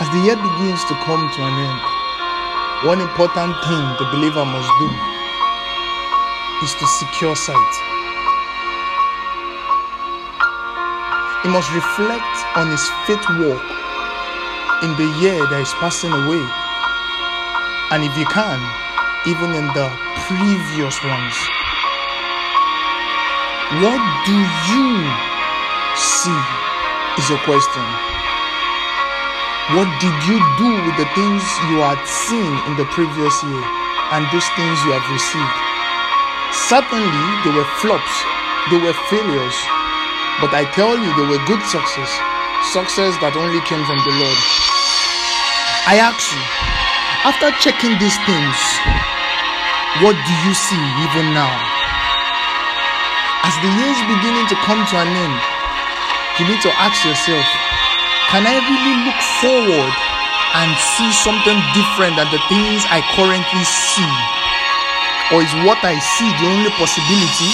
As 0.00 0.06
the 0.14 0.22
year 0.22 0.36
begins 0.36 0.84
to 0.84 0.94
come 1.02 1.18
to 1.18 1.40
an 1.42 1.56
end, 1.58 1.82
one 2.86 3.00
important 3.02 3.50
thing 3.66 3.82
the 3.98 4.06
believer 4.14 4.44
must 4.46 4.70
do 4.78 4.88
is 6.62 6.70
to 6.78 6.86
secure 7.02 7.34
sight. 7.34 7.74
He 11.42 11.48
must 11.50 11.74
reflect 11.74 12.36
on 12.54 12.70
his 12.70 12.86
faith 13.10 13.26
walk 13.42 13.66
in 14.86 14.94
the 14.94 15.10
year 15.18 15.34
that 15.50 15.66
is 15.66 15.74
passing 15.82 16.14
away, 16.14 16.46
and 17.90 18.06
if 18.06 18.14
he 18.14 18.22
can, 18.30 18.62
even 19.26 19.50
in 19.50 19.66
the 19.74 19.90
previous 20.30 20.94
ones. 21.02 21.36
What 23.82 23.98
do 24.22 24.34
you 24.70 25.10
see? 25.98 26.38
Is 27.18 27.26
your 27.28 27.42
question. 27.42 28.07
What 29.76 29.84
did 30.00 30.16
you 30.24 30.40
do 30.56 30.70
with 30.80 30.96
the 30.96 31.04
things 31.12 31.44
you 31.68 31.84
had 31.84 32.00
seen 32.08 32.56
in 32.64 32.80
the 32.80 32.88
previous 32.88 33.36
year 33.44 33.64
and 34.16 34.24
those 34.32 34.48
things 34.56 34.80
you 34.88 34.96
have 34.96 35.04
received? 35.12 35.58
Certainly, 36.72 37.28
they 37.44 37.52
were 37.52 37.68
flops, 37.76 38.14
they 38.72 38.80
were 38.80 38.96
failures, 39.12 39.52
but 40.40 40.56
I 40.56 40.64
tell 40.72 40.96
you, 40.96 41.12
they 41.20 41.28
were 41.28 41.42
good 41.44 41.60
success, 41.68 42.08
success 42.72 43.12
that 43.20 43.36
only 43.36 43.60
came 43.68 43.84
from 43.84 44.00
the 44.08 44.14
Lord. 44.16 44.40
I 45.84 46.00
ask 46.00 46.16
you, 46.16 46.44
after 47.28 47.52
checking 47.60 47.92
these 48.00 48.16
things, 48.24 48.58
what 50.00 50.16
do 50.16 50.32
you 50.48 50.52
see 50.56 50.84
even 51.04 51.36
now? 51.36 51.52
As 53.44 53.52
the 53.60 53.68
year 53.68 53.92
is 53.92 54.00
beginning 54.16 54.48
to 54.48 54.56
come 54.64 54.80
to 54.80 54.96
an 54.96 55.12
end, 55.12 55.38
you 56.40 56.48
need 56.48 56.64
to 56.64 56.72
ask 56.80 57.04
yourself, 57.04 57.44
can 58.28 58.44
I 58.44 58.60
really 58.60 58.96
look 59.08 59.20
forward 59.40 59.94
and 60.60 60.68
see 60.76 61.08
something 61.16 61.56
different 61.72 62.20
than 62.20 62.28
the 62.28 62.42
things 62.52 62.84
I 62.92 63.00
currently 63.16 63.64
see? 63.64 64.12
Or 65.32 65.40
is 65.40 65.48
what 65.64 65.80
I 65.80 65.96
see 65.96 66.28
the 66.36 66.46
only 66.52 66.68
possibility? 66.76 67.52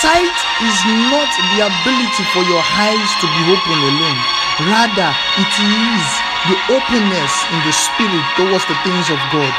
Sight 0.00 0.36
is 0.64 0.78
not 1.12 1.28
the 1.52 1.60
ability 1.60 2.24
for 2.32 2.40
your 2.48 2.64
eyes 2.72 3.08
to 3.20 3.26
be 3.28 3.40
open 3.52 3.78
alone. 3.84 4.20
Rather, 4.64 5.12
it 5.36 5.52
is 5.60 6.04
the 6.48 6.56
openness 6.80 7.32
in 7.52 7.60
the 7.68 7.74
spirit 7.76 8.24
towards 8.40 8.64
the 8.64 8.76
things 8.80 9.12
of 9.12 9.20
God. 9.28 9.52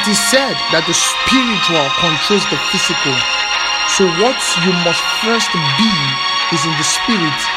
It 0.00 0.04
is 0.08 0.20
said 0.32 0.56
that 0.72 0.88
the 0.88 0.96
spiritual 0.96 1.86
controls 2.00 2.48
the 2.48 2.60
physical. 2.72 3.16
So, 4.00 4.08
what 4.24 4.40
you 4.64 4.72
must 4.80 5.04
first 5.20 5.52
be 5.76 5.92
is 6.56 6.64
in 6.64 6.72
the 6.80 6.88
spirit. 6.88 7.55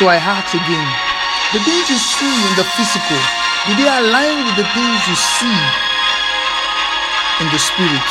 So, 0.00 0.08
I 0.08 0.16
ask 0.16 0.56
again 0.56 0.88
the 1.52 1.60
things 1.68 1.84
you 1.92 2.00
see 2.00 2.32
in 2.48 2.52
the 2.56 2.64
physical, 2.80 3.20
do 3.68 3.76
they 3.76 3.84
align 3.84 4.40
with 4.48 4.56
the 4.56 4.64
things 4.72 4.98
you 5.04 5.16
see 5.20 5.58
in 7.44 7.46
the 7.52 7.60
spirit? 7.60 8.08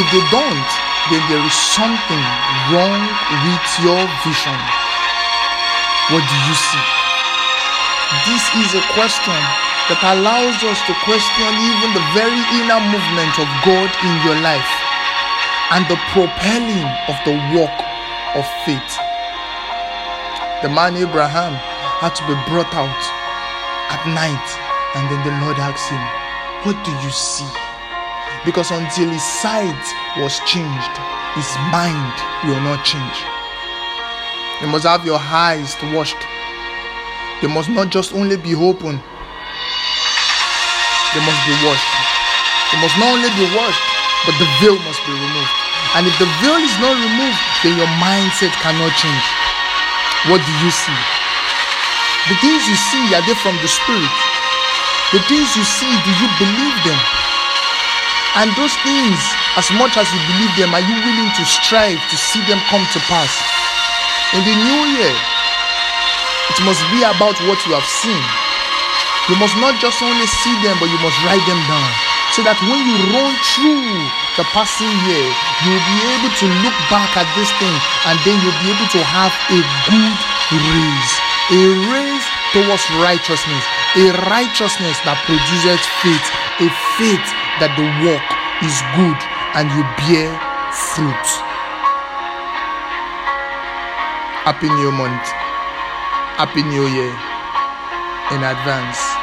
If 0.00 0.06
they 0.08 0.24
don't, 0.32 0.70
then 1.12 1.20
there 1.28 1.44
is 1.44 1.52
something 1.76 2.24
wrong 2.72 3.04
with 3.44 3.66
your 3.84 4.00
vision. 4.24 4.58
What 6.08 6.24
do 6.24 6.36
you 6.48 6.56
see? 6.56 6.86
This 8.24 8.44
is 8.64 8.72
a 8.72 8.84
question 8.96 9.36
that 9.92 10.00
allows 10.16 10.56
us 10.64 10.80
to 10.88 10.92
question 11.04 11.52
even 11.68 11.92
the 11.92 12.06
very 12.16 12.40
inner 12.56 12.80
movement 12.80 13.36
of 13.36 13.48
God 13.60 13.92
in 14.00 14.14
your 14.24 14.40
life 14.40 14.72
and 15.76 15.84
the 15.84 16.00
propelling 16.16 16.88
of 17.12 17.16
the 17.28 17.36
walk 17.52 17.76
of 18.40 18.48
faith. 18.64 19.03
The 20.64 20.72
man 20.72 20.96
Abraham 20.96 21.52
had 22.00 22.16
to 22.16 22.24
be 22.24 22.32
brought 22.48 22.72
out 22.72 23.02
at 23.92 24.00
night, 24.16 24.48
and 24.96 25.04
then 25.12 25.20
the 25.20 25.36
Lord 25.44 25.60
asked 25.60 25.92
him, 25.92 26.00
What 26.64 26.80
do 26.88 26.92
you 27.04 27.12
see? 27.12 27.44
Because 28.48 28.72
until 28.72 29.12
his 29.12 29.20
sight 29.20 29.84
was 30.16 30.40
changed, 30.48 30.94
his 31.36 31.44
mind 31.68 32.16
will 32.48 32.64
not 32.64 32.80
change. 32.80 33.20
You 34.64 34.72
must 34.72 34.88
have 34.88 35.04
your 35.04 35.20
eyes 35.20 35.76
washed. 35.92 36.24
They 37.44 37.48
must 37.52 37.68
not 37.68 37.92
just 37.92 38.16
only 38.16 38.40
be 38.40 38.56
open, 38.56 38.96
they 41.12 41.22
must 41.28 41.42
be 41.44 41.60
washed. 41.60 41.92
They 42.72 42.80
must 42.80 42.96
not 42.96 43.12
only 43.12 43.28
be 43.36 43.52
washed, 43.52 43.84
but 44.24 44.32
the 44.40 44.48
veil 44.64 44.80
must 44.80 45.04
be 45.04 45.12
removed. 45.12 45.52
And 45.92 46.08
if 46.08 46.16
the 46.16 46.24
veil 46.40 46.56
is 46.56 46.72
not 46.80 46.96
removed, 46.96 47.36
then 47.60 47.76
your 47.76 47.92
mindset 48.00 48.56
cannot 48.64 48.96
change. 48.96 49.44
What 50.32 50.40
do 50.40 50.52
you 50.64 50.70
see? 50.72 51.00
The 52.32 52.36
things 52.40 52.64
you 52.64 52.76
see, 52.76 53.12
are 53.12 53.20
they 53.28 53.36
from 53.44 53.60
the 53.60 53.68
spirit? 53.68 54.16
The 55.12 55.20
things 55.28 55.52
you 55.52 55.64
see, 55.64 55.92
do 56.00 56.10
you 56.16 56.28
believe 56.40 56.78
them? 56.88 57.00
And 58.40 58.48
those 58.56 58.72
things, 58.80 59.20
as 59.60 59.68
much 59.76 60.00
as 60.00 60.08
you 60.08 60.20
believe 60.32 60.52
them, 60.56 60.72
are 60.72 60.80
you 60.80 60.96
willing 61.04 61.30
to 61.36 61.44
strive 61.44 62.00
to 62.08 62.16
see 62.16 62.40
them 62.48 62.58
come 62.72 62.82
to 62.96 63.00
pass? 63.04 63.30
In 64.32 64.42
the 64.42 64.56
new 64.56 64.82
year, 64.96 65.14
it 66.50 66.58
must 66.64 66.80
be 66.88 67.04
about 67.04 67.36
what 67.44 67.60
you 67.68 67.76
have 67.76 67.86
seen. 67.86 68.24
You 69.28 69.36
must 69.36 69.56
not 69.60 69.76
just 69.80 70.00
only 70.00 70.26
see 70.26 70.56
them, 70.64 70.80
but 70.80 70.88
you 70.88 70.98
must 71.04 71.20
write 71.22 71.44
them 71.44 71.60
down. 71.68 72.03
So 72.34 72.42
that 72.42 72.58
when 72.66 72.82
you 72.82 72.98
run 73.14 73.30
through 73.54 73.94
the 74.34 74.42
passing 74.50 74.90
year, 75.06 75.26
you'll 75.62 75.86
be 75.86 75.98
able 76.18 76.34
to 76.34 76.46
look 76.66 76.74
back 76.90 77.14
at 77.14 77.30
this 77.38 77.46
thing 77.62 77.78
and 78.10 78.18
then 78.26 78.34
you'll 78.42 78.58
be 78.58 78.74
able 78.74 78.90
to 78.90 79.02
have 79.06 79.30
a 79.54 79.60
good 79.86 80.18
race. 80.50 81.14
A 81.54 81.62
race 81.94 82.26
towards 82.50 82.82
righteousness. 82.98 83.62
A 84.02 84.18
righteousness 84.26 84.98
that 85.06 85.14
produces 85.30 85.78
faith. 86.02 86.26
A 86.58 86.66
faith 86.98 87.28
that 87.62 87.70
the 87.78 87.86
work 88.02 88.26
is 88.66 88.82
good 88.98 89.20
and 89.54 89.70
you 89.70 89.86
bear 90.02 90.34
fruit. 90.74 91.26
Happy 94.42 94.66
New 94.74 94.90
Month. 94.90 95.22
Happy 96.34 96.66
New 96.66 96.90
Year 96.90 97.14
in 98.34 98.42
advance. 98.42 99.13